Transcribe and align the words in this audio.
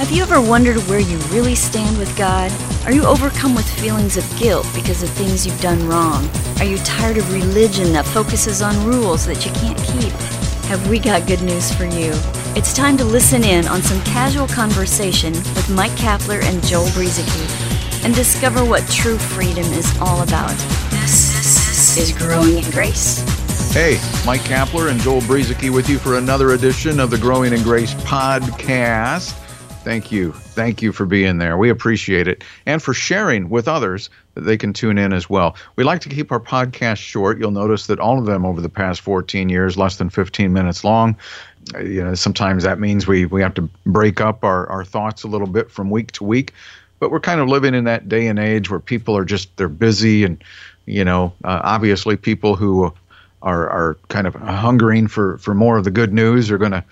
Have 0.00 0.10
you 0.12 0.22
ever 0.22 0.40
wondered 0.40 0.78
where 0.88 0.98
you 0.98 1.18
really 1.28 1.54
stand 1.54 1.98
with 1.98 2.16
God? 2.16 2.50
Are 2.86 2.90
you 2.90 3.04
overcome 3.04 3.54
with 3.54 3.68
feelings 3.68 4.16
of 4.16 4.24
guilt 4.38 4.66
because 4.74 5.02
of 5.02 5.10
things 5.10 5.44
you've 5.44 5.60
done 5.60 5.86
wrong? 5.86 6.26
Are 6.58 6.64
you 6.64 6.78
tired 6.78 7.18
of 7.18 7.30
religion 7.30 7.92
that 7.92 8.06
focuses 8.06 8.62
on 8.62 8.86
rules 8.86 9.26
that 9.26 9.44
you 9.44 9.52
can't 9.52 9.76
keep? 9.76 10.10
Have 10.70 10.88
we 10.88 10.98
got 10.98 11.26
good 11.26 11.42
news 11.42 11.70
for 11.74 11.84
you? 11.84 12.12
It's 12.56 12.72
time 12.72 12.96
to 12.96 13.04
listen 13.04 13.44
in 13.44 13.68
on 13.68 13.82
some 13.82 14.02
casual 14.04 14.48
conversation 14.48 15.34
with 15.34 15.68
Mike 15.68 15.92
Kapler 15.92 16.42
and 16.44 16.64
Joel 16.64 16.86
Brueseke 16.86 18.02
and 18.02 18.14
discover 18.14 18.64
what 18.64 18.88
true 18.88 19.18
freedom 19.18 19.66
is 19.74 19.94
all 20.00 20.22
about. 20.22 20.56
This 20.88 21.98
is 21.98 22.16
Growing 22.16 22.56
in 22.56 22.70
Grace. 22.70 23.20
Hey, 23.70 24.00
Mike 24.24 24.40
Kapler 24.40 24.90
and 24.90 24.98
Joel 25.00 25.20
Brueseke 25.20 25.68
with 25.68 25.90
you 25.90 25.98
for 25.98 26.16
another 26.16 26.52
edition 26.52 27.00
of 27.00 27.10
the 27.10 27.18
Growing 27.18 27.52
in 27.52 27.62
Grace 27.62 27.92
podcast. 27.92 29.36
Thank 29.82 30.12
you. 30.12 30.32
Thank 30.54 30.82
you 30.82 30.92
for 30.92 31.06
being 31.06 31.38
there. 31.38 31.56
We 31.56 31.70
appreciate 31.70 32.28
it. 32.28 32.44
And 32.66 32.82
for 32.82 32.92
sharing 32.92 33.48
with 33.48 33.66
others 33.66 34.10
that 34.34 34.42
they 34.42 34.58
can 34.58 34.74
tune 34.74 34.98
in 34.98 35.12
as 35.14 35.30
well. 35.30 35.56
We 35.76 35.84
like 35.84 36.02
to 36.02 36.10
keep 36.10 36.30
our 36.30 36.40
podcast 36.40 36.98
short. 36.98 37.38
You'll 37.38 37.50
notice 37.50 37.86
that 37.86 37.98
all 37.98 38.18
of 38.18 38.26
them 38.26 38.44
over 38.44 38.60
the 38.60 38.68
past 38.68 39.00
14 39.00 39.48
years, 39.48 39.78
less 39.78 39.96
than 39.96 40.10
15 40.10 40.52
minutes 40.52 40.84
long. 40.84 41.16
Uh, 41.74 41.80
you 41.80 42.04
know, 42.04 42.14
sometimes 42.14 42.62
that 42.62 42.78
means 42.78 43.06
we, 43.06 43.24
we 43.24 43.40
have 43.40 43.54
to 43.54 43.62
break 43.86 44.20
up 44.20 44.44
our, 44.44 44.66
our 44.68 44.84
thoughts 44.84 45.22
a 45.22 45.28
little 45.28 45.46
bit 45.46 45.70
from 45.70 45.88
week 45.88 46.12
to 46.12 46.24
week. 46.24 46.52
But 46.98 47.10
we're 47.10 47.20
kind 47.20 47.40
of 47.40 47.48
living 47.48 47.74
in 47.74 47.84
that 47.84 48.06
day 48.06 48.26
and 48.26 48.38
age 48.38 48.68
where 48.68 48.80
people 48.80 49.16
are 49.16 49.24
just, 49.24 49.56
they're 49.56 49.70
busy 49.70 50.24
and, 50.24 50.42
you 50.84 51.04
know, 51.04 51.32
uh, 51.44 51.62
obviously 51.64 52.18
people 52.18 52.54
who 52.54 52.92
are, 53.40 53.70
are 53.70 53.96
kind 54.08 54.26
of 54.26 54.34
hungering 54.34 55.06
for, 55.06 55.38
for 55.38 55.54
more 55.54 55.78
of 55.78 55.84
the 55.84 55.90
good 55.90 56.12
news 56.12 56.50
are 56.50 56.58
going 56.58 56.72
to 56.72 56.84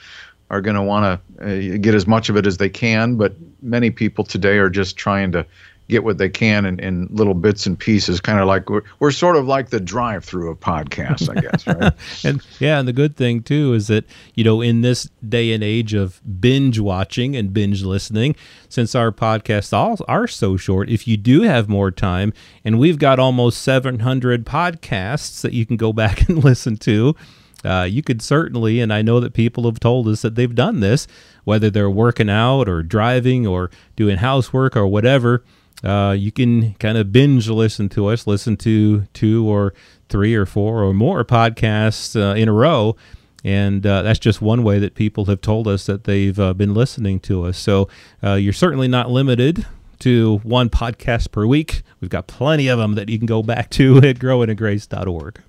are 0.51 0.61
going 0.61 0.77
to 0.77 0.83
want 0.83 1.21
to 1.39 1.75
uh, 1.75 1.79
get 1.79 1.95
as 1.95 2.07
much 2.07 2.29
of 2.29 2.37
it 2.37 2.47
as 2.47 2.57
they 2.57 2.69
can, 2.69 3.17
but 3.17 3.35
many 3.63 3.91
people 3.91 4.25
today 4.25 4.59
are 4.59 4.71
just 4.71 4.97
trying 4.97 5.33
to 5.33 5.47
get 5.89 6.05
what 6.05 6.19
they 6.19 6.29
can 6.29 6.67
in, 6.67 6.79
in 6.81 7.09
little 7.11 7.35
bits 7.35 7.67
and 7.67 7.79
pieces, 7.79 8.21
kind 8.21 8.39
of 8.39 8.47
like 8.47 8.69
we're, 8.69 8.83
we're 9.01 9.11
sort 9.11 9.37
of 9.37 9.47
like 9.47 9.71
the 9.71 9.81
drive 9.81 10.25
through 10.25 10.51
of 10.51 10.61
podcasts, 10.61 11.35
I 11.35 11.41
guess, 11.41 11.67
right? 11.67 11.93
and 12.25 12.43
yeah, 12.61 12.79
and 12.79 12.87
the 12.87 12.93
good 12.93 13.17
thing 13.17 13.43
too 13.43 13.73
is 13.73 13.89
that, 13.89 14.05
you 14.35 14.45
know, 14.45 14.61
in 14.61 14.83
this 14.83 15.09
day 15.27 15.53
and 15.53 15.65
age 15.65 15.95
of 15.95 16.21
binge 16.41 16.79
watching 16.79 17.35
and 17.35 17.55
binge 17.55 17.83
listening, 17.83 18.37
since 18.69 18.95
our 18.95 19.11
podcasts 19.11 19.73
all 19.73 19.99
are 20.07 20.29
so 20.29 20.57
short, 20.57 20.91
if 20.91 21.09
you 21.09 21.17
do 21.17 21.43
have 21.43 21.69
more 21.69 21.91
time, 21.91 22.35
and 22.65 22.79
we've 22.79 22.99
got 22.99 23.19
almost 23.19 23.63
700 23.63 24.45
podcasts 24.45 25.41
that 25.41 25.55
you 25.55 25.65
can 25.65 25.77
go 25.77 25.93
back 25.95 26.29
and 26.29 26.45
listen 26.45 26.77
to, 26.79 27.17
uh, 27.65 27.87
you 27.89 28.03
could 28.03 28.23
certainly, 28.23 28.81
and 28.81 28.93
I 28.93 29.03
know 29.03 29.21
that 29.21 29.33
people 29.33 29.65
have 29.65 29.81
told 29.81 30.09
us 30.09 30.23
that 30.23 30.35
they've 30.35 30.55
done 30.55 30.81
this, 30.81 31.07
whether 31.45 31.71
they're 31.71 31.91
working 31.91 32.31
out 32.31 32.69
or 32.69 32.83
driving 32.83 33.47
or 33.47 33.71
doing 33.97 34.19
housework 34.19 34.77
or 34.77 34.87
whatever. 34.87 35.43
Uh, 35.83 36.15
you 36.19 36.33
can 36.33 36.75
kind 36.75 36.99
of 36.99 37.13
binge 37.13 37.49
listen 37.49 37.89
to 37.91 38.07
us, 38.07 38.27
listen 38.27 38.57
to 38.57 39.03
two 39.13 39.49
or 39.49 39.75
three 40.09 40.35
or 40.35 40.47
four 40.47 40.83
or 40.83 40.93
more 40.93 41.25
podcasts 41.25 42.21
uh, 42.21 42.35
in 42.35 42.49
a 42.49 42.53
row. 42.53 42.97
And 43.45 43.87
uh, 43.87 44.03
that's 44.03 44.19
just 44.19 44.43
one 44.43 44.65
way 44.65 44.81
that 44.81 44.95
people 44.95 45.27
have 45.27 45.41
told 45.41 45.69
us 45.69 45.87
that 45.87 46.05
they've 46.05 46.39
uh, 46.39 46.55
been 46.55 46.75
listening 46.75 47.21
to 47.21 47.45
us. 47.45 47.57
So 47.57 47.89
uh, 48.23 48.35
you're 48.35 48.53
certainly 48.53 48.89
not 48.89 49.11
limited 49.11 49.65
to 50.01 50.39
one 50.43 50.71
podcast 50.71 51.31
per 51.31 51.47
week. 51.47 51.83
We've 52.01 52.11
got 52.11 52.27
plenty 52.27 52.69
of 52.69 52.79
them 52.79 52.95
that 52.95 53.09
you 53.09 53.19
can 53.19 53.27
go 53.27 53.43
back 53.43 53.71
to 53.71 53.99
at 53.99 54.19
growingingrace.org. 54.19 55.41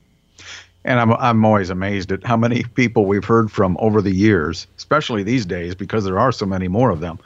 And 0.90 1.00
I'm 1.00 1.14
I'm 1.14 1.45
always 1.45 1.70
amazed 1.70 2.12
at 2.12 2.26
how 2.26 2.36
many 2.36 2.64
people 2.73 3.06
we've 3.06 3.23
heard 3.23 3.52
from 3.52 3.78
over 3.80 4.02
the 4.02 4.14
years, 4.14 4.68
especially 4.76 5.23
these 5.23 5.45
days 5.45 5.76
because 5.76 6.04
there 6.04 6.20
are 6.20 6.32
so 6.32 6.45
many 6.45 6.68
more 6.68 6.90
of 6.90 7.00
them, 7.00 7.20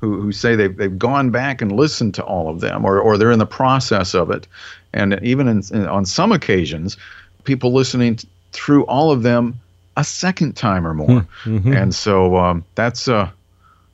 who, 0.00 0.20
who 0.20 0.32
say 0.32 0.54
they've 0.54 0.76
they've 0.76 0.98
gone 0.98 1.30
back 1.30 1.60
and 1.60 1.72
listened 1.72 2.14
to 2.14 2.22
all 2.22 2.48
of 2.48 2.60
them, 2.60 2.84
or 2.84 3.00
or 3.00 3.18
they're 3.18 3.32
in 3.32 3.40
the 3.40 3.46
process 3.46 4.14
of 4.14 4.30
it, 4.30 4.46
and 4.92 5.18
even 5.22 5.48
in, 5.48 5.62
in 5.72 5.86
on 5.86 6.06
some 6.06 6.32
occasions, 6.32 6.96
people 7.44 7.72
listening 7.72 8.16
t- 8.16 8.28
through 8.52 8.84
all 8.84 9.10
of 9.10 9.24
them 9.24 9.58
a 9.96 10.04
second 10.04 10.54
time 10.54 10.86
or 10.86 10.94
more, 10.94 11.26
hmm. 11.42 11.56
mm-hmm. 11.56 11.72
and 11.72 11.94
so 11.94 12.36
um, 12.36 12.64
that's 12.76 13.08
uh 13.08 13.28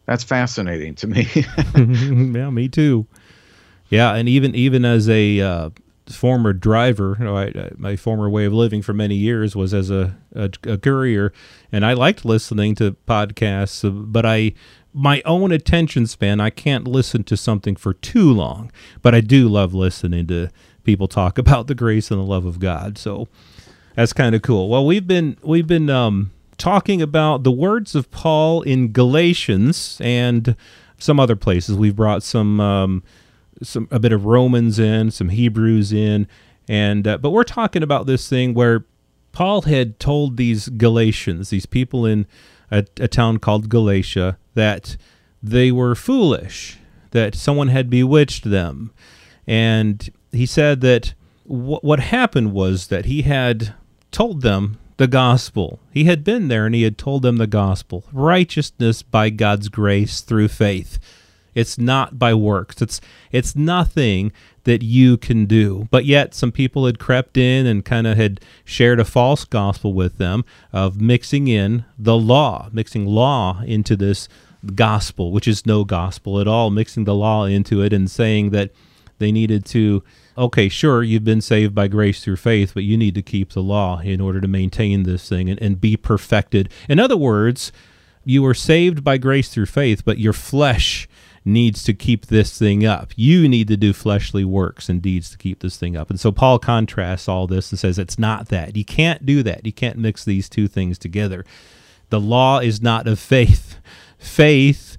that's 0.07 0.23
fascinating 0.23 0.95
to 0.97 1.07
me. 1.07 1.27
yeah, 1.75 2.51
me 2.51 2.69
too. 2.69 3.07
Yeah, 3.89 4.15
and 4.15 4.29
even 4.29 4.55
even 4.55 4.85
as 4.85 5.09
a 5.09 5.41
uh, 5.41 5.71
former 6.09 6.53
driver, 6.53 7.17
you 7.19 7.25
know, 7.25 7.37
I, 7.37 7.71
my 7.77 7.97
former 7.97 8.29
way 8.29 8.45
of 8.45 8.53
living 8.53 8.83
for 8.83 8.93
many 8.93 9.15
years 9.15 9.57
was 9.57 9.73
as 9.73 9.91
a, 9.91 10.17
a, 10.35 10.51
a 10.65 10.79
courier, 10.79 11.33
and 11.73 11.85
I 11.85 11.95
liked 11.95 12.25
listening 12.25 12.75
to 12.77 12.97
podcasts, 13.07 14.13
but 14.13 14.27
I 14.27 14.53
my 14.97 15.23
own 15.25 15.51
attention 15.51 16.07
span, 16.07 16.41
I 16.41 16.51
can't 16.51 16.87
listen 16.87 17.25
to 17.25 17.37
something 17.37 17.75
for 17.75 17.93
too 17.93 18.33
long, 18.33 18.71
but 19.03 19.13
I 19.13 19.21
do 19.21 19.49
love 19.49 19.75
listening 19.75 20.29
to 20.29 20.51
people 20.85 21.09
talk 21.09 21.37
about 21.39 21.67
the 21.67 21.75
grace 21.75 22.11
and 22.11 22.21
the 22.21 22.25
love 22.25 22.45
of 22.47 22.61
God. 22.61 22.97
So 22.97 23.27
that's 23.97 24.13
kind 24.13 24.35
of 24.35 24.43
cool. 24.43 24.69
Well, 24.69 24.87
we've 24.87 25.07
been 25.07 25.37
we've 25.43 25.67
been 25.67 25.91
um, 25.91 26.33
talking 26.59 27.03
about 27.03 27.43
the 27.43 27.53
words 27.53 27.95
of 27.95 28.11
Paul 28.11 28.63
in 28.63 28.93
Galatians 28.93 30.01
and 30.03 30.57
some 30.99 31.19
other 31.19 31.37
places. 31.37 31.77
We've 31.77 31.97
brought 31.97 32.23
some 32.23 32.61
um, 32.61 33.03
some 33.63 33.89
a 33.91 33.99
bit 33.99 34.13
of 34.13 34.25
Romans 34.25 34.79
in, 34.79 35.11
some 35.11 35.29
Hebrews 35.29 35.93
in, 35.93 36.27
and 36.69 37.07
uh, 37.07 37.19
but 37.19 37.31
we're 37.31 37.45
talking 37.45 37.83
about 37.83 38.07
this 38.07 38.29
thing 38.29 38.55
where 38.55 38.85
Paul 39.33 39.63
had 39.63 39.99
told 39.99 40.37
these 40.37 40.69
Galatians, 40.69 41.51
these 41.51 41.67
people 41.67 42.07
in 42.07 42.27
a, 42.71 42.85
a 42.99 43.09
town 43.09 43.39
called 43.39 43.69
Galatia, 43.69 44.39
that 44.55 44.97
they 45.43 45.71
were 45.71 45.95
foolish, 45.95 46.79
that 47.11 47.35
someone 47.35 47.69
had 47.69 47.91
bewitched 47.91 48.45
them, 48.45 48.93
and 49.47 50.11
he 50.33 50.47
said 50.47 50.81
that 50.81 51.15
what 51.45 52.01
happened 52.01 52.53
was 52.53 52.87
that 52.87 53.05
he 53.05 53.23
had 53.23 53.75
told 54.11 54.43
them 54.43 54.79
the 54.97 55.07
gospel. 55.07 55.81
He 55.93 56.05
had 56.05 56.25
been 56.25 56.49
there 56.49 56.67
and 56.67 56.75
he 56.75 56.83
had 56.83 56.97
told 56.97 57.23
them 57.23 57.37
the 57.37 57.47
gospel, 57.47 58.05
righteousness 58.13 59.03
by 59.03 59.31
God's 59.31 59.69
grace 59.69 60.21
through 60.21 60.49
faith. 60.49 60.99
It's 61.55 61.79
not 61.79 62.19
by 62.19 62.35
works. 62.35 62.81
It's 62.83 63.01
it's 63.31 63.55
nothing 63.55 64.33
that 64.65 64.83
you 64.83 65.17
can 65.17 65.47
do. 65.47 65.89
But 65.91 66.05
yet 66.05 66.35
some 66.35 66.53
people 66.53 66.87
had 66.87 66.99
crept 66.99 67.37
in 67.37 67.67
and 67.67 67.85
kind 67.85 68.07
of 68.07 68.17
had 68.17 68.41
shared 68.65 69.01
a 69.01 69.05
false 69.05 69.45
gospel 69.45 69.93
with 69.93 70.19
them 70.19 70.45
of 70.73 71.01
mixing 71.01 71.49
in 71.49 71.85
the 71.99 72.17
law, 72.17 72.69
mixing 72.73 73.07
law 73.07 73.61
into 73.67 73.97
this 73.97 74.29
gospel, 74.75 75.33
which 75.33 75.47
is 75.47 75.67
no 75.67 75.85
gospel 75.85 76.41
at 76.41 76.49
all, 76.49 76.71
mixing 76.71 77.05
the 77.05 77.15
law 77.15 77.45
into 77.45 77.83
it 77.83 77.93
and 77.93 78.11
saying 78.11 78.51
that 78.51 78.71
they 79.19 79.31
needed 79.31 79.65
to 79.67 80.03
okay, 80.37 80.69
sure, 80.69 81.03
you've 81.03 81.25
been 81.25 81.41
saved 81.41 81.75
by 81.75 81.89
grace 81.89 82.23
through 82.23 82.37
faith, 82.37 82.75
but 82.75 82.83
you 82.83 82.97
need 82.97 83.15
to 83.15 83.23
keep 83.23 83.53
the 83.53 83.63
law 83.63 84.01
in 84.01 84.21
order 84.21 84.41
to 84.41 84.49
maintain 84.49 85.05
this 85.05 85.29
thing 85.29 85.49
and, 85.49 85.61
and 85.63 85.81
be 85.81 85.97
perfected. 85.97 86.69
In 86.89 86.99
other 86.99 87.17
words, 87.17 87.73
you 88.25 88.43
were 88.43 88.55
saved 88.55 89.05
by 89.05 89.19
grace 89.19 89.49
through 89.49 89.67
faith, 89.67 90.05
but 90.05 90.19
your 90.19 90.33
flesh 90.33 91.09
needs 91.45 91.83
to 91.83 91.93
keep 91.93 92.27
this 92.27 92.59
thing 92.59 92.87
up. 92.87 93.13
You 93.17 93.49
need 93.49 93.69
to 93.69 93.77
do 93.77 93.93
fleshly 93.93 94.45
works 94.45 94.89
and 94.89 95.03
deeds 95.03 95.31
to 95.31 95.39
keep 95.39 95.61
this 95.61 95.77
thing 95.77 95.97
up. 95.97 96.09
And 96.09 96.19
so 96.19 96.33
Paul 96.33 96.59
contrasts 96.59 97.29
all 97.29 97.47
this 97.47 97.71
and 97.71 97.79
says 97.79 97.99
it's 97.99 98.19
not 98.19 98.49
that. 98.49 98.77
You 98.77 98.85
can't 98.85 99.27
do 99.27 99.43
that. 99.43 99.67
You 99.67 99.73
can't 99.73 99.99
mix 99.99 100.25
these 100.25 100.49
two 100.49 100.69
things 100.69 100.99
together. 100.99 101.45
The 102.11 102.21
law 102.21 102.61
is 102.61 102.81
not 102.81 103.07
of 103.07 103.19
faith. 103.19 103.77
Faith 104.19 104.97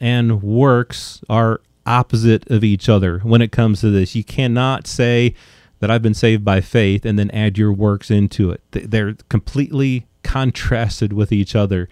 and 0.00 0.42
works 0.42 1.20
are 1.28 1.60
opposite 1.84 2.48
of 2.50 2.62
each 2.62 2.88
other 2.88 3.18
when 3.20 3.42
it 3.42 3.50
comes 3.50 3.80
to 3.80 3.90
this. 3.90 4.14
You 4.14 4.22
cannot 4.22 4.86
say 4.86 5.34
that 5.80 5.90
I've 5.90 6.02
been 6.02 6.14
saved 6.14 6.44
by 6.44 6.60
faith 6.60 7.04
and 7.04 7.18
then 7.18 7.30
add 7.30 7.58
your 7.58 7.72
works 7.72 8.10
into 8.10 8.50
it. 8.50 8.62
They're 8.70 9.14
completely 9.28 10.06
contrasted 10.22 11.12
with 11.12 11.32
each 11.32 11.56
other. 11.56 11.88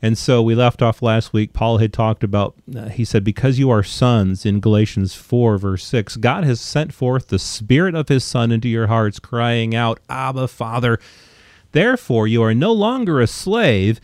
And 0.00 0.16
so 0.16 0.42
we 0.42 0.54
left 0.54 0.80
off 0.80 1.02
last 1.02 1.32
week. 1.32 1.52
Paul 1.52 1.78
had 1.78 1.92
talked 1.92 2.22
about, 2.22 2.54
uh, 2.76 2.88
he 2.88 3.04
said, 3.04 3.24
because 3.24 3.58
you 3.58 3.68
are 3.70 3.82
sons 3.82 4.46
in 4.46 4.60
Galatians 4.60 5.14
4, 5.14 5.58
verse 5.58 5.84
6, 5.84 6.16
God 6.18 6.44
has 6.44 6.60
sent 6.60 6.94
forth 6.94 7.28
the 7.28 7.38
Spirit 7.38 7.96
of 7.96 8.08
His 8.08 8.22
Son 8.22 8.52
into 8.52 8.68
your 8.68 8.86
hearts, 8.86 9.18
crying 9.18 9.74
out, 9.74 9.98
Abba, 10.08 10.46
Father. 10.46 11.00
Therefore, 11.72 12.28
you 12.28 12.42
are 12.42 12.54
no 12.54 12.72
longer 12.72 13.20
a 13.20 13.26
slave. 13.26 14.00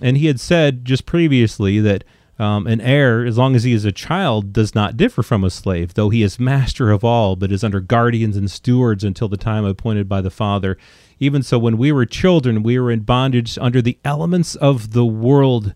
And 0.00 0.18
he 0.18 0.26
had 0.26 0.40
said 0.40 0.84
just 0.84 1.06
previously 1.06 1.78
that 1.80 2.04
um, 2.40 2.66
an 2.66 2.80
heir, 2.80 3.24
as 3.26 3.36
long 3.36 3.54
as 3.54 3.64
he 3.64 3.74
is 3.74 3.84
a 3.84 3.92
child, 3.92 4.52
does 4.52 4.74
not 4.74 4.96
differ 4.96 5.22
from 5.22 5.44
a 5.44 5.50
slave, 5.50 5.92
though 5.92 6.08
he 6.08 6.22
is 6.22 6.40
master 6.40 6.90
of 6.90 7.04
all, 7.04 7.36
but 7.36 7.52
is 7.52 7.62
under 7.62 7.80
guardians 7.80 8.34
and 8.34 8.50
stewards 8.50 9.04
until 9.04 9.28
the 9.28 9.36
time 9.36 9.66
appointed 9.66 10.08
by 10.08 10.22
the 10.22 10.30
Father. 10.30 10.78
Even 11.18 11.42
so, 11.42 11.58
when 11.58 11.76
we 11.76 11.92
were 11.92 12.06
children, 12.06 12.62
we 12.62 12.78
were 12.78 12.90
in 12.90 13.00
bondage 13.00 13.58
under 13.60 13.82
the 13.82 13.98
elements 14.06 14.54
of 14.54 14.92
the 14.92 15.04
world. 15.04 15.74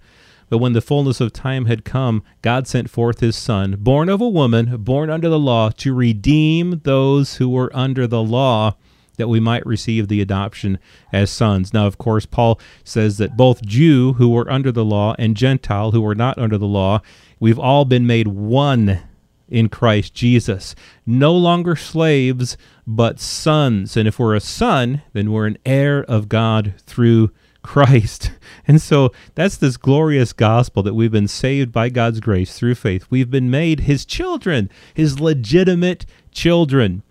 But 0.49 0.59
when 0.59 0.73
the 0.73 0.81
fullness 0.81 1.21
of 1.21 1.35
time 1.35 1.67
had 1.67 1.85
come, 1.85 2.23
God 2.41 2.67
sent 2.67 2.89
forth 2.89 3.21
his 3.21 3.37
Son, 3.37 3.77
born 3.79 4.09
of 4.09 4.23
a 4.23 4.29
woman, 4.29 4.79
born 4.79 5.11
under 5.11 5.29
the 5.29 5.39
law, 5.39 5.69
to 5.69 5.93
redeem 5.93 6.81
those 6.85 7.37
who 7.37 7.51
were 7.51 7.75
under 7.77 8.07
the 8.07 8.23
law, 8.23 8.77
that 9.17 9.29
we 9.29 9.41
might 9.41 9.65
receive 9.67 10.09
the 10.09 10.21
adoption 10.21 10.79
as 11.13 11.31
sons. 11.31 11.73
Now, 11.73 11.87
of 11.87 11.99
course, 11.99 12.27
Paul 12.27 12.61
says 12.83 13.19
that 13.19 13.37
both 13.37 13.65
Jew 13.65 14.15
who 14.15 14.29
were 14.29 14.51
under 14.51 14.73
the 14.73 14.85
law 14.85 15.15
and 15.19 15.37
Gentile 15.37 15.93
who 15.93 16.01
were 16.01 16.15
not 16.15 16.39
under 16.39 16.59
the 16.59 16.67
law, 16.67 17.01
we've 17.41 17.59
all 17.59 17.85
been 17.85 18.07
made 18.07 18.29
one 18.29 19.01
in 19.49 19.69
Christ 19.69 20.15
Jesus. 20.15 20.75
No 21.07 21.35
longer 21.35 21.77
slaves, 21.77 22.57
but 22.87 23.21
sons. 23.21 23.97
And 23.97 24.09
if 24.09 24.19
we're 24.19 24.35
a 24.35 24.41
son, 24.41 25.03
then 25.13 25.31
we're 25.31 25.47
an 25.47 25.59
heir 25.65 26.03
of 26.05 26.29
God 26.29 26.75
through 26.87 27.31
Christ. 27.63 28.31
And 28.67 28.81
so 28.81 29.13
that's 29.35 29.59
this 29.59 29.77
glorious 29.77 30.33
gospel 30.33 30.83
that 30.85 30.95
we've 30.95 31.13
been 31.13 31.29
saved 31.29 31.71
by 31.71 31.91
God's 31.91 32.19
grace 32.19 32.59
through 32.59 32.77
faith. 32.77 33.05
We've 33.11 33.31
been 33.31 33.51
made 33.51 33.81
his 33.81 34.07
children, 34.07 34.71
his 34.95 35.21
legitimate 35.21 36.07
children. 36.33 37.03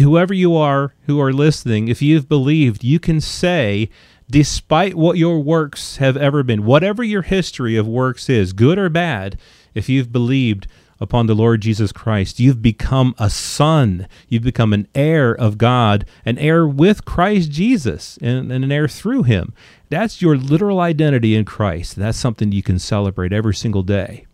Whoever 0.00 0.32
you 0.34 0.56
are 0.56 0.94
who 1.06 1.20
are 1.20 1.32
listening, 1.32 1.88
if 1.88 2.00
you've 2.00 2.28
believed, 2.28 2.84
you 2.84 2.98
can 2.98 3.20
say, 3.20 3.90
despite 4.30 4.94
what 4.94 5.18
your 5.18 5.40
works 5.40 5.96
have 5.96 6.16
ever 6.16 6.42
been, 6.42 6.64
whatever 6.64 7.02
your 7.02 7.22
history 7.22 7.76
of 7.76 7.86
works 7.88 8.28
is, 8.28 8.52
good 8.52 8.78
or 8.78 8.88
bad, 8.88 9.38
if 9.74 9.88
you've 9.88 10.12
believed, 10.12 10.66
upon 11.00 11.26
the 11.26 11.34
Lord 11.34 11.60
Jesus 11.60 11.92
Christ. 11.92 12.40
You've 12.40 12.62
become 12.62 13.14
a 13.18 13.30
son. 13.30 14.06
You've 14.28 14.42
become 14.42 14.72
an 14.72 14.88
heir 14.94 15.32
of 15.32 15.58
God, 15.58 16.04
an 16.24 16.38
heir 16.38 16.66
with 16.66 17.04
Christ 17.04 17.50
Jesus, 17.50 18.18
and, 18.20 18.50
and, 18.50 18.64
an 18.64 18.72
heir 18.72 18.88
through 18.88 19.24
him. 19.24 19.54
That's 19.90 20.20
your 20.20 20.36
literal 20.36 20.80
identity 20.80 21.34
in 21.34 21.44
Christ. 21.44 21.96
That's 21.96 22.18
something 22.18 22.52
you 22.52 22.62
can 22.62 22.78
celebrate 22.78 23.32
every 23.32 23.54
single 23.54 23.82
day. 23.82 24.26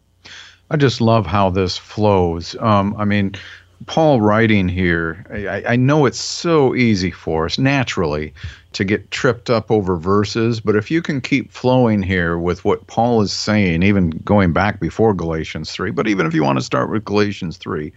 I 0.70 0.76
just 0.76 1.00
love 1.00 1.26
how 1.26 1.50
this 1.50 1.76
flows. 1.76 2.56
Um, 2.58 2.96
I 2.98 3.04
mean, 3.04 3.34
Paul 3.86 4.20
writing 4.20 4.68
here, 4.68 5.24
I, 5.30 5.72
I, 5.72 5.76
know 5.76 6.06
it's 6.06 6.20
so 6.20 6.74
easy 6.74 7.10
for 7.10 7.46
us 7.46 7.58
naturally 7.58 8.32
to 8.72 8.84
get 8.84 9.10
tripped 9.10 9.50
up 9.50 9.70
over 9.70 9.96
verses, 9.96 10.60
but 10.60 10.76
if 10.76 10.90
you 10.90 11.02
can 11.02 11.20
keep 11.20 11.52
flowing 11.52 12.02
here 12.02 12.38
with 12.38 12.64
what 12.64 12.86
Paul 12.86 13.20
is 13.22 13.32
saying, 13.32 13.82
even 13.82 14.10
going 14.10 14.52
back 14.52 14.80
before 14.80 15.14
Galatians 15.14 15.70
3, 15.72 15.90
but 15.90 16.08
even 16.08 16.26
if 16.26 16.34
you 16.34 16.42
want 16.42 16.58
to 16.58 16.64
start 16.64 16.90
with 16.90 17.04
Galatians 17.04 17.56
3, 17.56 17.92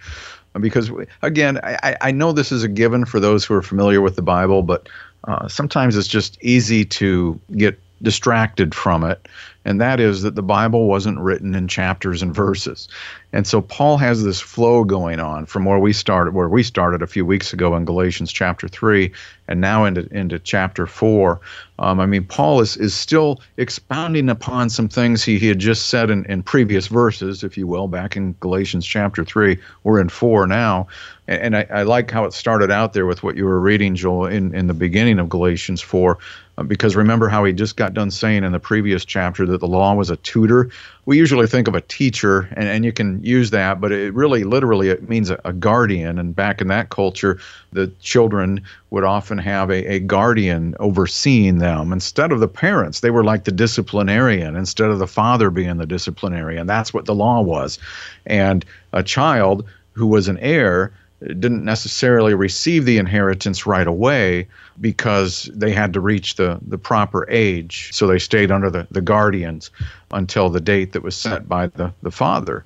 because 0.60 0.92
again, 1.22 1.60
I, 1.64 1.96
I 2.02 2.12
know 2.12 2.32
this 2.32 2.52
is 2.52 2.64
a 2.64 2.68
given 2.68 3.06
for 3.06 3.20
those 3.20 3.46
who 3.46 3.54
are 3.54 3.62
familiar 3.62 4.02
with 4.02 4.16
the 4.16 4.22
Bible, 4.22 4.64
but 4.64 4.90
uh, 5.26 5.48
sometimes 5.48 5.96
it's 5.96 6.08
just 6.08 6.38
easy 6.42 6.86
to 6.86 7.40
get 7.56 7.80
distracted 8.02 8.76
from 8.76 9.04
it 9.04 9.28
and 9.68 9.82
that 9.82 10.00
is 10.00 10.22
that 10.22 10.36
the 10.36 10.42
Bible 10.42 10.88
wasn't 10.88 11.20
written 11.20 11.54
in 11.54 11.68
chapters 11.68 12.22
and 12.22 12.34
verses. 12.34 12.88
And 13.34 13.46
so 13.46 13.62
Paul 13.62 13.98
has 13.98 14.24
this 14.24 14.40
flow 14.40 14.86
going 14.86 15.20
on 15.20 15.46
from 15.46 15.66
where 15.66 15.78
we 15.78 15.92
started 15.92 16.34
where 16.34 16.48
we 16.48 16.64
started 16.64 17.02
a 17.02 17.08
few 17.08 17.26
weeks 17.26 17.52
ago 17.52 17.76
in 17.76 17.84
Galatians 17.84 18.32
chapter 18.32 18.70
3 18.70 19.12
and 19.50 19.60
now 19.60 19.84
into 19.84 20.08
into 20.16 20.40
chapter 20.40 20.88
4. 20.88 21.42
Um, 21.80 22.00
I 22.00 22.06
mean 22.06 22.24
Paul 22.24 22.62
is 22.62 22.78
is 22.78 22.94
still 22.94 23.42
expounding 23.58 24.30
upon 24.30 24.70
some 24.70 24.88
things 24.88 25.22
he, 25.22 25.38
he 25.38 25.50
had 25.50 25.60
just 25.60 25.88
said 25.88 26.10
in, 26.10 26.24
in 26.28 26.44
previous 26.44 26.88
verses, 26.88 27.44
if 27.44 27.58
you 27.58 27.68
will, 27.68 27.90
back 27.90 28.16
in 28.16 28.36
Galatians 28.40 28.88
chapter 28.88 29.26
3. 29.26 29.58
We're 29.84 30.00
in 30.00 30.08
4 30.08 30.48
now. 30.48 30.88
And, 31.28 31.42
and 31.42 31.58
I, 31.58 31.80
I 31.80 31.84
like 31.84 32.10
how 32.10 32.24
it 32.24 32.32
started 32.32 32.72
out 32.72 32.94
there 32.94 33.06
with 33.06 33.22
what 33.22 33.36
you 33.36 33.44
were 33.44 33.60
reading, 33.60 33.96
Joel, 33.96 34.28
in, 34.28 34.56
in 34.56 34.68
the 34.68 34.74
beginning 34.74 35.20
of 35.20 35.28
Galatians 35.28 35.82
4 35.82 36.18
uh, 36.58 36.64
because 36.64 36.96
remember 36.96 37.30
how 37.30 37.44
he 37.44 37.54
just 37.54 37.76
got 37.76 37.94
done 37.94 38.12
saying 38.12 38.44
in 38.44 38.52
the 38.52 38.60
previous 38.60 39.06
chapter 39.06 39.46
that 39.46 39.57
the 39.60 39.68
law 39.68 39.94
was 39.94 40.10
a 40.10 40.18
tutor. 40.18 40.70
We 41.06 41.18
usually 41.18 41.48
think 41.48 41.68
of 41.68 41.76
a 41.76 41.82
teacher, 41.82 42.50
and, 42.56 42.68
and 42.68 42.86
you 42.86 42.92
can 42.92 43.24
use 43.24 43.52
that, 43.52 43.80
but 43.80 43.92
it 43.92 44.14
really, 44.14 44.44
literally, 44.44 44.90
it 44.90 45.08
means 45.08 45.30
a, 45.30 45.40
a 45.46 45.54
guardian. 45.54 46.20
And 46.20 46.36
back 46.36 46.62
in 46.62 46.68
that 46.68 46.90
culture, 46.90 47.40
the 47.72 47.88
children 48.02 48.62
would 48.90 49.04
often 49.04 49.38
have 49.38 49.70
a, 49.70 49.86
a 49.94 50.00
guardian 50.00 50.76
overseeing 50.80 51.60
them 51.60 51.94
instead 51.94 52.32
of 52.32 52.40
the 52.40 52.48
parents. 52.48 53.00
They 53.00 53.12
were 53.12 53.24
like 53.24 53.44
the 53.44 53.52
disciplinarian 53.52 54.56
instead 54.56 54.90
of 54.90 55.00
the 55.00 55.08
father 55.08 55.50
being 55.50 55.78
the 55.78 55.86
disciplinarian. 55.86 56.68
That's 56.68 56.94
what 56.94 57.06
the 57.06 57.16
law 57.16 57.42
was. 57.42 57.80
And 58.26 58.66
a 58.94 59.04
child 59.04 59.66
who 59.94 60.08
was 60.08 60.28
an 60.28 60.38
heir 60.40 60.94
didn't 61.22 61.66
necessarily 61.66 62.36
receive 62.36 62.86
the 62.86 62.98
inheritance 62.98 63.66
right 63.66 63.88
away 63.88 64.48
because 64.80 65.50
they 65.54 65.72
had 65.72 65.94
to 65.94 66.00
reach 66.00 66.36
the, 66.36 66.60
the 66.68 66.78
proper 66.78 67.28
age. 67.30 67.90
So 67.94 68.06
they 68.06 68.20
stayed 68.20 68.52
under 68.52 68.70
the, 68.70 68.88
the 68.92 69.02
guardians 69.02 69.72
until 70.12 70.50
the 70.50 70.62
date 70.62 70.94
that 70.94 71.04
was 71.04 71.16
set 71.16 71.50
by 71.50 71.68
the, 71.68 71.92
the 72.04 72.12
father. 72.12 72.66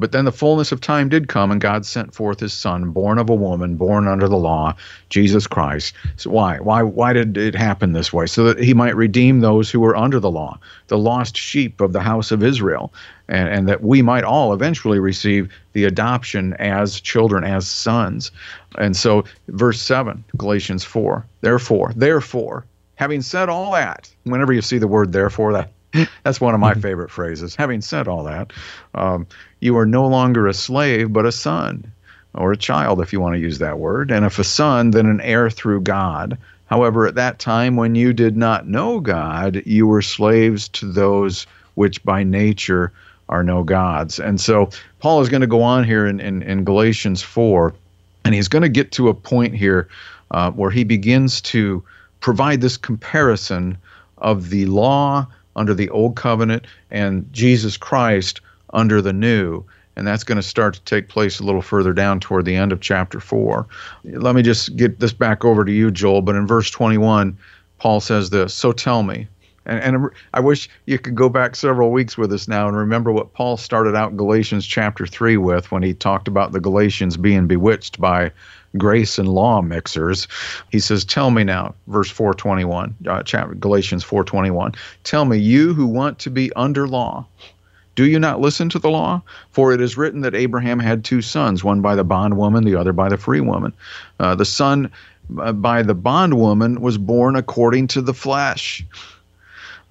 But 0.00 0.12
then 0.12 0.24
the 0.24 0.32
fullness 0.32 0.72
of 0.72 0.80
time 0.80 1.10
did 1.10 1.28
come, 1.28 1.50
and 1.50 1.60
God 1.60 1.84
sent 1.84 2.14
forth 2.14 2.40
His 2.40 2.54
Son, 2.54 2.90
born 2.90 3.18
of 3.18 3.28
a 3.28 3.34
woman, 3.34 3.76
born 3.76 4.08
under 4.08 4.28
the 4.28 4.38
law, 4.38 4.74
Jesus 5.10 5.46
Christ. 5.46 5.94
So 6.16 6.30
why? 6.30 6.58
Why? 6.58 6.82
Why 6.82 7.12
did 7.12 7.36
it 7.36 7.54
happen 7.54 7.92
this 7.92 8.10
way? 8.10 8.24
So 8.24 8.44
that 8.44 8.58
He 8.58 8.72
might 8.72 8.96
redeem 8.96 9.40
those 9.40 9.70
who 9.70 9.78
were 9.78 9.94
under 9.94 10.18
the 10.18 10.30
law, 10.30 10.58
the 10.86 10.96
lost 10.96 11.36
sheep 11.36 11.82
of 11.82 11.92
the 11.92 12.00
house 12.00 12.30
of 12.30 12.42
Israel, 12.42 12.94
and, 13.28 13.48
and 13.50 13.68
that 13.68 13.82
we 13.82 14.00
might 14.00 14.24
all 14.24 14.54
eventually 14.54 14.98
receive 14.98 15.52
the 15.74 15.84
adoption 15.84 16.54
as 16.54 16.98
children, 16.98 17.44
as 17.44 17.68
sons. 17.68 18.32
And 18.78 18.96
so, 18.96 19.24
verse 19.48 19.82
seven, 19.82 20.24
Galatians 20.38 20.82
four. 20.82 21.26
Therefore, 21.42 21.92
therefore, 21.94 22.64
having 22.94 23.20
said 23.20 23.50
all 23.50 23.72
that, 23.72 24.10
whenever 24.24 24.54
you 24.54 24.62
see 24.62 24.78
the 24.78 24.88
word 24.88 25.12
therefore, 25.12 25.52
that 25.52 25.72
that's 26.22 26.40
one 26.40 26.54
of 26.54 26.60
my 26.60 26.72
mm-hmm. 26.72 26.80
favorite 26.80 27.10
phrases. 27.10 27.54
Having 27.56 27.82
said 27.82 28.08
all 28.08 28.24
that, 28.24 28.52
um, 28.94 29.26
you 29.60 29.76
are 29.76 29.86
no 29.86 30.06
longer 30.06 30.46
a 30.46 30.54
slave, 30.54 31.12
but 31.12 31.26
a 31.26 31.32
son, 31.32 31.90
or 32.34 32.52
a 32.52 32.56
child, 32.56 33.00
if 33.00 33.12
you 33.12 33.20
want 33.20 33.34
to 33.34 33.40
use 33.40 33.58
that 33.58 33.78
word. 33.78 34.10
And 34.10 34.24
if 34.24 34.38
a 34.38 34.44
son, 34.44 34.92
then 34.92 35.06
an 35.06 35.20
heir 35.20 35.50
through 35.50 35.82
God. 35.82 36.38
However, 36.66 37.06
at 37.06 37.16
that 37.16 37.40
time 37.40 37.76
when 37.76 37.94
you 37.96 38.12
did 38.12 38.36
not 38.36 38.68
know 38.68 39.00
God, 39.00 39.62
you 39.66 39.86
were 39.86 40.02
slaves 40.02 40.68
to 40.68 40.90
those 40.90 41.46
which 41.74 42.02
by 42.04 42.22
nature 42.22 42.92
are 43.28 43.42
no 43.42 43.64
gods. 43.64 44.20
And 44.20 44.40
so 44.40 44.70
Paul 45.00 45.20
is 45.20 45.28
going 45.28 45.40
to 45.40 45.46
go 45.46 45.62
on 45.62 45.84
here 45.84 46.06
in, 46.06 46.20
in, 46.20 46.42
in 46.42 46.64
Galatians 46.64 47.22
4, 47.22 47.74
and 48.24 48.34
he's 48.34 48.48
going 48.48 48.62
to 48.62 48.68
get 48.68 48.92
to 48.92 49.08
a 49.08 49.14
point 49.14 49.54
here 49.54 49.88
uh, 50.30 50.50
where 50.52 50.70
he 50.70 50.84
begins 50.84 51.40
to 51.40 51.82
provide 52.20 52.60
this 52.60 52.76
comparison 52.76 53.78
of 54.18 54.50
the 54.50 54.66
law 54.66 55.26
under 55.56 55.74
the 55.74 55.90
old 55.90 56.16
covenant 56.16 56.66
and 56.90 57.30
Jesus 57.32 57.76
Christ 57.76 58.40
under 58.72 59.02
the 59.02 59.12
new. 59.12 59.64
And 59.96 60.06
that's 60.06 60.24
going 60.24 60.36
to 60.36 60.42
start 60.42 60.74
to 60.74 60.80
take 60.82 61.08
place 61.08 61.40
a 61.40 61.44
little 61.44 61.62
further 61.62 61.92
down 61.92 62.20
toward 62.20 62.44
the 62.44 62.56
end 62.56 62.72
of 62.72 62.80
chapter 62.80 63.20
4. 63.20 63.66
Let 64.04 64.34
me 64.34 64.42
just 64.42 64.76
get 64.76 65.00
this 65.00 65.12
back 65.12 65.44
over 65.44 65.64
to 65.64 65.72
you, 65.72 65.90
Joel. 65.90 66.22
But 66.22 66.36
in 66.36 66.46
verse 66.46 66.70
21, 66.70 67.36
Paul 67.78 68.00
says 68.00 68.30
this 68.30 68.54
So 68.54 68.72
tell 68.72 69.02
me, 69.02 69.26
and, 69.66 69.96
and 69.96 70.10
I 70.32 70.40
wish 70.40 70.68
you 70.86 70.98
could 70.98 71.14
go 71.14 71.28
back 71.28 71.54
several 71.54 71.90
weeks 71.90 72.16
with 72.16 72.32
us 72.32 72.48
now 72.48 72.66
and 72.68 72.76
remember 72.76 73.12
what 73.12 73.32
Paul 73.34 73.56
started 73.56 73.94
out 73.94 74.16
Galatians 74.16 74.66
chapter 74.66 75.06
3 75.06 75.36
with 75.36 75.70
when 75.70 75.82
he 75.82 75.92
talked 75.92 76.28
about 76.28 76.52
the 76.52 76.60
Galatians 76.60 77.16
being 77.16 77.46
bewitched 77.46 78.00
by 78.00 78.32
grace 78.78 79.18
and 79.18 79.28
law 79.28 79.60
mixers. 79.62 80.28
He 80.70 80.78
says, 80.78 81.04
"Tell 81.04 81.30
me 81.30 81.44
now, 81.44 81.74
verse 81.88 82.10
421, 82.10 82.94
uh, 83.06 83.22
chapter 83.22 83.54
Galatians 83.54 84.04
4:21. 84.04 84.74
Tell 85.04 85.24
me, 85.24 85.38
you 85.38 85.74
who 85.74 85.86
want 85.86 86.18
to 86.20 86.30
be 86.30 86.52
under 86.54 86.86
law, 86.86 87.26
do 87.96 88.06
you 88.06 88.18
not 88.18 88.40
listen 88.40 88.68
to 88.70 88.78
the 88.78 88.90
law? 88.90 89.22
For 89.50 89.72
it 89.72 89.80
is 89.80 89.96
written 89.96 90.20
that 90.22 90.34
Abraham 90.34 90.78
had 90.78 91.04
two 91.04 91.20
sons, 91.20 91.64
one 91.64 91.80
by 91.80 91.94
the 91.94 92.04
bondwoman, 92.04 92.64
the 92.64 92.76
other 92.76 92.92
by 92.92 93.08
the 93.08 93.18
free 93.18 93.40
woman. 93.40 93.72
Uh, 94.18 94.34
the 94.34 94.44
son 94.44 94.90
uh, 95.38 95.52
by 95.52 95.82
the 95.82 95.94
bondwoman 95.94 96.80
was 96.80 96.98
born 96.98 97.36
according 97.36 97.88
to 97.88 98.00
the 98.00 98.14
flesh, 98.14 98.84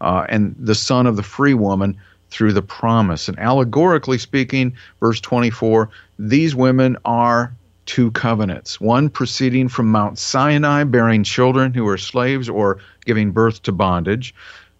uh, 0.01 0.25
and 0.29 0.55
the 0.57 0.75
son 0.75 1.05
of 1.05 1.15
the 1.15 1.23
free 1.23 1.53
woman." 1.53 1.97
Through 2.31 2.53
the 2.53 2.61
promise. 2.61 3.27
And 3.27 3.39
allegorically 3.39 4.19
speaking, 4.19 4.75
verse 4.99 5.19
24, 5.19 5.89
these 6.19 6.53
women 6.53 6.95
are 7.03 7.51
two 7.89 8.11
covenants 8.11 8.79
one 8.79 9.09
proceeding 9.09 9.67
from 9.67 9.91
Mount 9.91 10.19
Sinai, 10.19 10.83
bearing 10.83 11.23
children 11.23 11.73
who 11.73 11.87
are 11.87 11.97
slaves 11.97 12.47
or 12.47 12.77
giving 13.03 13.31
birth 13.31 13.63
to 13.63 13.71
bondage. 13.71 14.35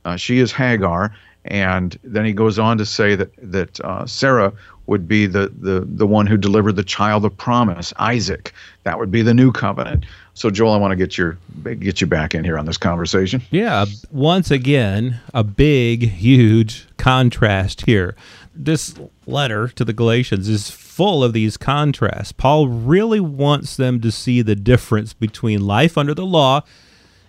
Uh, 0.05 0.15
she 0.15 0.37
is 0.37 0.51
Hagar. 0.51 1.11
And 1.45 1.97
then 2.03 2.23
he 2.25 2.33
goes 2.33 2.59
on 2.59 2.77
to 2.77 2.85
say 2.85 3.15
that, 3.15 3.31
that 3.41 3.79
uh, 3.79 4.05
Sarah 4.05 4.53
would 4.85 5.07
be 5.07 5.25
the, 5.25 5.51
the, 5.59 5.87
the 5.87 6.05
one 6.05 6.27
who 6.27 6.37
delivered 6.37 6.75
the 6.75 6.83
child 6.83 7.25
of 7.25 7.35
promise, 7.35 7.93
Isaac. 7.97 8.53
That 8.83 8.99
would 8.99 9.09
be 9.09 9.23
the 9.23 9.33
new 9.33 9.51
covenant. 9.51 10.05
So, 10.35 10.51
Joel, 10.51 10.73
I 10.73 10.77
want 10.77 10.91
to 10.91 10.95
get 10.95 11.17
your 11.17 11.37
get 11.63 12.01
you 12.01 12.07
back 12.07 12.35
in 12.35 12.43
here 12.43 12.59
on 12.59 12.65
this 12.65 12.77
conversation. 12.77 13.41
Yeah, 13.49 13.85
once 14.11 14.51
again, 14.51 15.19
a 15.33 15.43
big, 15.43 16.03
huge 16.03 16.85
contrast 16.97 17.85
here. 17.85 18.15
This 18.53 18.95
letter 19.25 19.67
to 19.69 19.83
the 19.83 19.93
Galatians 19.93 20.47
is 20.47 20.69
full 20.99 21.23
of 21.23 21.31
these 21.31 21.55
contrasts. 21.55 22.33
Paul 22.33 22.67
really 22.67 23.21
wants 23.21 23.77
them 23.77 24.01
to 24.01 24.11
see 24.11 24.41
the 24.41 24.53
difference 24.53 25.13
between 25.13 25.65
life 25.65 25.97
under 25.97 26.13
the 26.13 26.25
law 26.25 26.61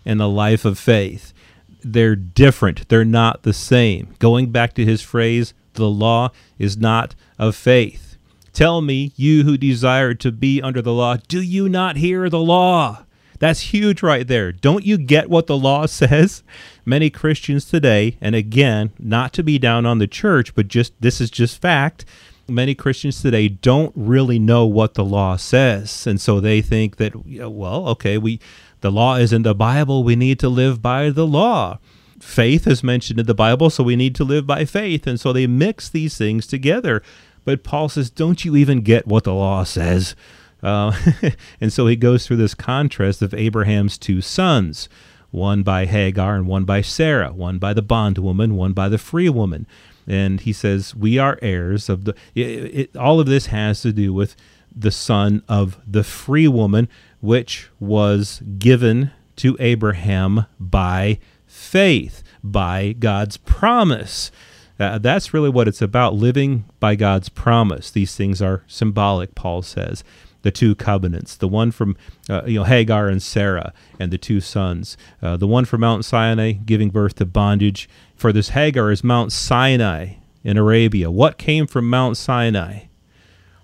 and 0.04 0.18
the 0.18 0.28
life 0.28 0.64
of 0.64 0.76
faith. 0.76 1.32
They're 1.80 2.16
different, 2.16 2.88
they're 2.88 3.04
not 3.04 3.44
the 3.44 3.52
same. 3.52 4.16
Going 4.18 4.50
back 4.50 4.74
to 4.74 4.84
his 4.84 5.02
phrase, 5.02 5.54
the 5.74 5.88
law 5.88 6.30
is 6.58 6.78
not 6.78 7.14
of 7.38 7.54
faith. 7.54 8.16
Tell 8.52 8.80
me, 8.80 9.12
you 9.14 9.44
who 9.44 9.56
desire 9.56 10.14
to 10.14 10.32
be 10.32 10.60
under 10.60 10.82
the 10.82 10.92
law, 10.92 11.18
do 11.28 11.40
you 11.40 11.68
not 11.68 11.94
hear 11.94 12.28
the 12.28 12.40
law? 12.40 13.04
That's 13.38 13.72
huge 13.72 14.02
right 14.02 14.26
there. 14.26 14.50
Don't 14.50 14.84
you 14.84 14.98
get 14.98 15.30
what 15.30 15.46
the 15.46 15.56
law 15.56 15.86
says? 15.86 16.42
Many 16.84 17.08
Christians 17.08 17.66
today, 17.66 18.16
and 18.20 18.34
again, 18.34 18.90
not 18.98 19.32
to 19.34 19.44
be 19.44 19.60
down 19.60 19.86
on 19.86 19.98
the 19.98 20.08
church, 20.08 20.56
but 20.56 20.66
just 20.66 20.92
this 21.00 21.20
is 21.20 21.30
just 21.30 21.62
fact. 21.62 22.04
Many 22.50 22.75
Christians 22.75 23.23
today 23.23 23.49
don't 23.49 23.92
really 23.95 24.38
know 24.38 24.66
what 24.66 24.95
the 24.95 25.04
law 25.04 25.37
says, 25.37 26.07
and 26.07 26.21
so 26.21 26.40
they 26.40 26.61
think 26.61 26.97
that 26.97 27.14
well, 27.16 27.88
okay, 27.88 28.19
we 28.19 28.40
the 28.80 28.90
law 28.90 29.16
is 29.16 29.33
in 29.33 29.42
the 29.42 29.54
Bible, 29.54 30.04
we 30.04 30.16
need 30.16 30.38
to 30.40 30.49
live 30.49 30.83
by 30.83 31.11
the 31.11 31.26
law 31.26 31.78
faith 32.23 32.66
is 32.66 32.85
mentioned 32.85 33.19
in 33.19 33.26
the 33.26 33.35
Bible, 33.35 33.71
so 33.71 33.83
we 33.83 33.97
need 33.97 34.14
to 34.14 34.25
live 34.25 34.47
by 34.47 34.64
faith. 34.64 35.07
And 35.07 35.19
so 35.19 35.33
they 35.33 35.47
mix 35.47 35.88
these 35.88 36.16
things 36.16 36.47
together. 36.47 37.02
But 37.45 37.64
Paul 37.64 37.88
says, 37.88 38.11
Don't 38.11 38.45
you 38.45 38.57
even 38.57 38.83
get 38.83 39.07
what 39.07 39.25
the 39.25 39.35
law 39.35 39.64
says? 39.64 40.14
Uh, 40.62 40.92
and 41.61 41.73
so 41.73 41.87
he 41.87 41.97
goes 41.97 42.26
through 42.26 42.37
this 42.37 42.54
contrast 42.54 43.23
of 43.23 43.35
Abraham's 43.35 43.99
two 43.99 44.21
sons 44.21 44.88
one 45.30 45.62
by 45.62 45.87
Hagar 45.87 46.35
and 46.35 46.49
one 46.49 46.64
by 46.64 46.80
Sarah, 46.80 47.33
one 47.33 47.59
by 47.59 47.73
the 47.73 47.83
bondwoman, 47.83 48.57
one 48.57 48.73
by 48.73 48.88
the 48.88 48.99
free 48.99 49.28
woman. 49.28 49.64
And 50.11 50.40
he 50.40 50.52
says, 50.52 50.93
We 50.93 51.19
are 51.19 51.38
heirs 51.40 51.88
of 51.88 52.05
the. 52.05 52.17
It, 52.35 52.43
it, 52.43 52.97
all 52.97 53.21
of 53.21 53.29
this 53.29 53.47
has 53.47 53.81
to 53.83 53.93
do 53.93 54.12
with 54.12 54.35
the 54.75 54.90
son 54.90 55.45
of 55.49 55.79
the 55.87 56.02
free 56.02 56.49
woman, 56.49 56.88
which 57.21 57.69
was 57.79 58.43
given 58.59 59.12
to 59.37 59.57
Abraham 59.61 60.47
by 60.59 61.21
faith, 61.47 62.25
by 62.43 62.93
God's 62.99 63.37
promise. 63.37 64.33
Uh, 64.81 64.99
that's 64.99 65.33
really 65.33 65.49
what 65.49 65.69
it's 65.69 65.81
about 65.81 66.14
living 66.14 66.64
by 66.81 66.97
God's 66.97 67.29
promise. 67.29 67.93
These 67.93 68.17
things 68.17 68.43
are 68.43 68.64
symbolic, 68.67 69.37
Paul 69.37 69.62
says. 69.62 70.02
The 70.42 70.50
two 70.50 70.75
covenants, 70.75 71.37
the 71.37 71.49
one 71.49 71.70
from 71.70 71.97
uh, 72.28 72.42
you 72.47 72.59
know 72.59 72.64
Hagar 72.64 73.09
and 73.09 73.23
Sarah 73.23 73.75
and 73.99 74.11
the 74.11 74.18
two 74.18 74.40
sons, 74.40 74.97
uh, 75.20 75.37
the 75.37 75.47
one 75.47 75.64
from 75.66 75.82
Mount 75.82 76.04
Sinai 76.04 76.52
giving 76.52 76.90
birth 76.90 77.16
to 77.16 77.26
bondage. 77.26 77.88
For 78.16 78.32
this 78.32 78.50
Hagar 78.50 78.90
is 78.90 79.04
Mount 79.04 79.32
Sinai 79.32 80.14
in 80.42 80.56
Arabia. 80.56 81.11
What 81.11 81.38
came 81.38 81.66
from 81.66 81.88
Mount 81.90 82.16
Sinai? 82.16 82.85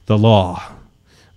The 0.05 0.19
law, 0.19 0.63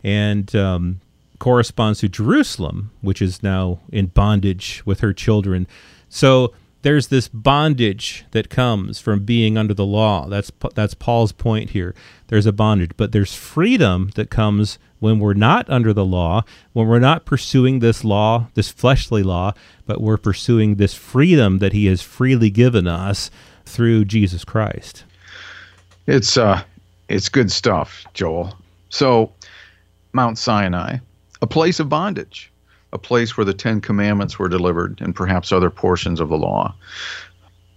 and 0.04 0.54
um, 0.56 1.02
corresponds 1.40 2.02
to 2.02 2.10
Jerusalem, 2.10 2.92
which 3.02 3.22
is 3.22 3.42
now 3.42 3.80
in 3.92 4.08
bondage 4.08 4.84
with 4.86 5.00
her 5.00 5.14
children. 5.14 5.68
So 6.10 6.54
there's 6.82 7.08
this 7.08 7.28
bondage 7.28 8.26
that 8.32 8.50
comes 8.50 9.00
from 9.00 9.26
being 9.26 9.58
under 9.58 9.74
the 9.74 9.86
law. 9.86 10.28
That's 10.28 10.52
that's 10.76 10.94
Paul's 10.94 11.32
point 11.32 11.72
here. 11.72 11.94
There's 12.28 12.46
a 12.46 12.54
bondage, 12.54 12.92
but 12.96 13.12
there's 13.12 13.34
freedom 13.34 14.12
that 14.16 14.30
comes 14.30 14.80
when 15.00 15.20
we're 15.20 15.34
not 15.34 15.70
under 15.70 15.94
the 15.94 16.06
law, 16.06 16.44
when 16.74 16.88
we're 16.88 17.00
not 17.00 17.26
pursuing 17.26 17.80
this 17.80 18.04
law, 18.04 18.48
this 18.54 18.70
fleshly 18.70 19.24
law, 19.24 19.54
but 19.86 20.02
we're 20.02 20.18
pursuing 20.18 20.76
this 20.76 20.94
freedom 20.94 21.60
that 21.60 21.74
he 21.74 21.86
has 21.88 22.02
freely 22.02 22.50
given 22.50 22.88
us 22.88 23.32
through 23.66 24.06
Jesus 24.06 24.44
Christ. 24.46 25.04
It's 26.08 26.38
uh 26.38 26.64
it's 27.10 27.30
good 27.30 27.52
stuff, 27.52 28.06
Joel. 28.14 28.56
So 28.90 29.34
Mount 30.14 30.38
Sinai, 30.38 30.98
a 31.42 31.48
place 31.48 31.80
of 31.80 31.90
bondage 31.90 32.49
a 32.92 32.98
place 32.98 33.38
where 33.38 33.46
the 33.46 33.54
Ten 33.54 33.82
Commandments 33.82 34.40
were 34.40 34.50
delivered 34.50 35.00
and 35.02 35.16
perhaps 35.16 35.52
other 35.52 35.70
portions 35.70 36.20
of 36.20 36.30
the 36.30 36.38
law. 36.38 36.74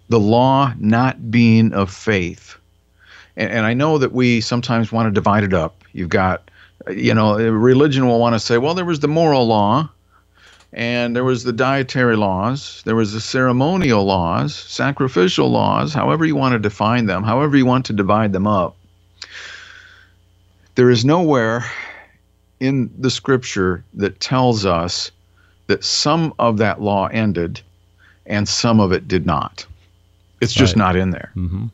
The 0.08 0.20
law 0.20 0.72
not 0.78 1.30
being 1.30 1.72
of 1.72 1.92
faith. 1.92 2.56
And, 3.36 3.50
and 3.50 3.66
I 3.66 3.74
know 3.74 3.98
that 3.98 4.12
we 4.12 4.40
sometimes 4.40 4.92
want 4.92 5.06
to 5.06 5.12
divide 5.12 5.44
it 5.44 5.54
up. 5.54 5.82
You've 5.92 6.08
got, 6.08 6.50
you 6.90 7.14
know, 7.14 7.36
religion 7.36 8.06
will 8.06 8.20
want 8.20 8.34
to 8.34 8.40
say, 8.40 8.58
well, 8.58 8.74
there 8.74 8.84
was 8.84 9.00
the 9.00 9.08
moral 9.08 9.46
law, 9.46 9.90
and 10.72 11.14
there 11.14 11.24
was 11.24 11.44
the 11.44 11.52
dietary 11.52 12.16
laws, 12.16 12.82
there 12.86 12.96
was 12.96 13.12
the 13.12 13.20
ceremonial 13.20 14.04
laws, 14.04 14.54
sacrificial 14.54 15.50
laws, 15.50 15.92
however 15.92 16.24
you 16.24 16.34
want 16.34 16.54
to 16.54 16.58
define 16.58 17.04
them, 17.04 17.22
however 17.22 17.56
you 17.56 17.66
want 17.66 17.84
to 17.86 17.92
divide 17.92 18.32
them 18.32 18.46
up. 18.46 18.76
There 20.74 20.90
is 20.90 21.04
nowhere 21.04 21.66
in 22.62 22.88
the 22.96 23.10
scripture 23.10 23.82
that 23.92 24.20
tells 24.20 24.64
us 24.64 25.10
that 25.66 25.82
some 25.82 26.32
of 26.38 26.58
that 26.58 26.80
law 26.80 27.08
ended 27.08 27.60
and 28.24 28.48
some 28.48 28.78
of 28.78 28.92
it 28.92 29.08
did 29.08 29.26
not. 29.26 29.66
It's 30.40 30.52
just 30.52 30.76
right. 30.76 30.84
not 30.84 30.96
in 30.96 31.10
there. 31.10 31.32
Mm-hmm. 31.34 31.66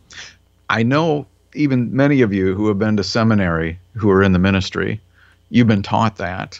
I 0.70 0.82
know 0.82 1.26
even 1.54 1.94
many 1.94 2.22
of 2.22 2.32
you 2.32 2.54
who 2.54 2.68
have 2.68 2.78
been 2.78 2.96
to 2.96 3.04
seminary 3.04 3.78
who 3.96 4.08
are 4.08 4.22
in 4.22 4.32
the 4.32 4.38
ministry, 4.38 4.98
you've 5.50 5.66
been 5.66 5.82
taught 5.82 6.16
that. 6.16 6.58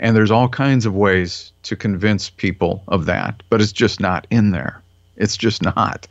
And 0.00 0.16
there's 0.16 0.30
all 0.30 0.48
kinds 0.48 0.86
of 0.86 0.94
ways 0.94 1.52
to 1.64 1.76
convince 1.76 2.30
people 2.30 2.82
of 2.88 3.04
that, 3.06 3.42
but 3.50 3.60
it's 3.60 3.72
just 3.72 4.00
not 4.00 4.26
in 4.30 4.52
there. 4.52 4.80
It's 5.16 5.36
just 5.36 5.62
not. 5.62 6.08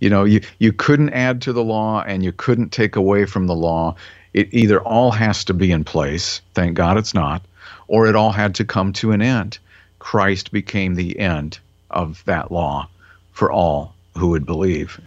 You 0.00 0.10
know, 0.10 0.24
you, 0.24 0.40
you 0.58 0.72
couldn't 0.72 1.10
add 1.10 1.42
to 1.42 1.52
the 1.52 1.62
law 1.62 2.02
and 2.08 2.24
you 2.24 2.32
couldn't 2.32 2.70
take 2.70 2.96
away 2.96 3.24
from 3.24 3.46
the 3.46 3.54
law 3.54 3.94
it 4.34 4.48
either 4.52 4.80
all 4.80 5.10
has 5.10 5.44
to 5.44 5.54
be 5.54 5.72
in 5.72 5.84
place, 5.84 6.40
thank 6.54 6.74
God 6.74 6.96
it's 6.96 7.14
not, 7.14 7.42
or 7.88 8.06
it 8.06 8.16
all 8.16 8.32
had 8.32 8.54
to 8.56 8.64
come 8.64 8.92
to 8.94 9.12
an 9.12 9.22
end. 9.22 9.58
Christ 9.98 10.52
became 10.52 10.94
the 10.94 11.18
end 11.18 11.58
of 11.90 12.22
that 12.24 12.52
law 12.52 12.88
for 13.32 13.50
all 13.50 13.94
who 14.16 14.28
would 14.28 14.46
believe. 14.46 15.00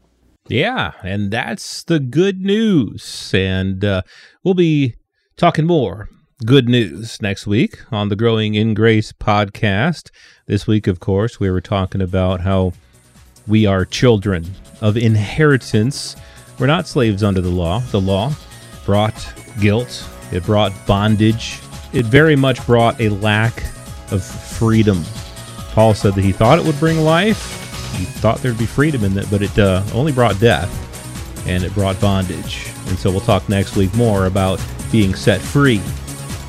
Yeah, 0.47 0.91
and 1.03 1.31
that's 1.31 1.83
the 1.83 1.99
good 1.99 2.41
news. 2.41 3.31
And 3.33 3.83
uh, 3.85 4.01
we'll 4.43 4.53
be 4.53 4.95
talking 5.37 5.65
more 5.65 6.09
good 6.45 6.67
news 6.67 7.21
next 7.21 7.47
week 7.47 7.79
on 7.91 8.09
the 8.09 8.15
Growing 8.15 8.55
in 8.55 8.73
Grace 8.73 9.13
podcast. 9.13 10.09
This 10.45 10.67
week, 10.67 10.87
of 10.87 10.99
course, 10.99 11.39
we 11.39 11.49
were 11.49 11.61
talking 11.61 12.01
about 12.01 12.41
how 12.41 12.73
we 13.47 13.65
are 13.65 13.85
children 13.85 14.53
of 14.81 14.97
inheritance. 14.97 16.17
We're 16.59 16.67
not 16.67 16.87
slaves 16.87 17.23
under 17.23 17.39
the 17.39 17.49
law. 17.49 17.79
The 17.79 18.01
law 18.01 18.33
brought 18.85 19.33
guilt, 19.59 20.07
it 20.31 20.43
brought 20.45 20.71
bondage, 20.85 21.59
it 21.93 22.05
very 22.05 22.35
much 22.35 22.65
brought 22.65 22.99
a 22.99 23.09
lack 23.09 23.63
of 24.11 24.23
freedom. 24.23 25.03
Paul 25.71 25.93
said 25.93 26.15
that 26.15 26.23
he 26.23 26.31
thought 26.31 26.59
it 26.59 26.65
would 26.65 26.79
bring 26.79 26.99
life, 26.99 27.59
he 27.97 28.05
thought 28.05 28.39
there'd 28.39 28.57
be 28.57 28.65
freedom 28.65 29.03
in 29.03 29.17
it, 29.17 29.29
but 29.29 29.41
it 29.41 29.57
uh, 29.57 29.83
only 29.93 30.11
brought 30.11 30.39
death 30.39 30.71
and 31.47 31.63
it 31.63 31.73
brought 31.73 31.99
bondage. 31.99 32.69
And 32.87 32.97
so 32.97 33.11
we'll 33.11 33.21
talk 33.21 33.47
next 33.49 33.75
week 33.75 33.93
more 33.95 34.25
about 34.25 34.61
being 34.91 35.13
set 35.15 35.41
free 35.41 35.79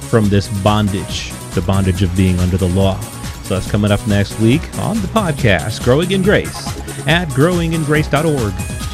from 0.08 0.28
this 0.28 0.48
bondage, 0.62 1.32
the 1.54 1.62
bondage 1.62 2.02
of 2.02 2.14
being 2.16 2.38
under 2.38 2.56
the 2.56 2.68
law. 2.68 2.98
So 3.44 3.54
that's 3.54 3.70
coming 3.70 3.90
up 3.90 4.06
next 4.06 4.38
week 4.40 4.62
on 4.78 5.00
the 5.00 5.08
podcast, 5.08 5.84
Growing 5.84 6.12
in 6.12 6.22
Grace, 6.22 6.66
at 7.06 7.28
growingingrace.org. 7.28 8.93